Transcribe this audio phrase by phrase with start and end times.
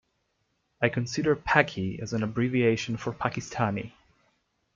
[0.81, 3.91] I consider Paki as an abbreviation for Pakistani.